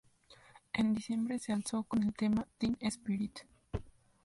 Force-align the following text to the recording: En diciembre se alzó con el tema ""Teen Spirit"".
En 0.73 0.95
diciembre 0.95 1.37
se 1.37 1.53
alzó 1.53 1.83
con 1.83 2.01
el 2.01 2.15
tema 2.15 2.47
""Teen 2.57 2.75
Spirit"". 2.81 3.41